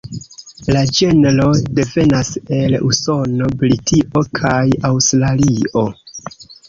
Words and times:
La 0.75 0.79
ĝenro 0.99 1.43
devenas 1.79 2.31
el 2.59 2.77
Usono, 2.87 3.51
Britio, 3.61 4.25
kaj 4.41 4.65
Aŭstralio. 4.91 5.85